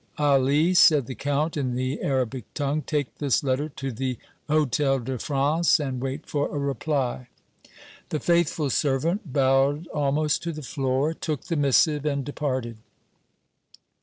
"Ali," 0.17 0.73
said 0.73 1.05
the 1.05 1.13
Count, 1.13 1.55
in 1.55 1.75
the 1.75 2.01
Arabic 2.01 2.51
tongue, 2.55 2.81
"take 2.81 3.19
this 3.19 3.43
letter 3.43 3.69
to 3.69 3.91
the 3.91 4.17
Hôtel 4.49 5.03
de 5.03 5.19
France 5.19 5.79
and 5.79 6.01
wait 6.01 6.25
for 6.25 6.47
a 6.49 6.57
reply." 6.57 7.27
The 8.09 8.19
faithful 8.19 8.71
servant 8.71 9.31
bowed 9.31 9.85
almost 9.89 10.41
to 10.41 10.51
the 10.53 10.63
floor, 10.63 11.13
took 11.13 11.43
the 11.43 11.55
missive 11.55 12.03
and 12.03 12.25
departed. 12.25 12.77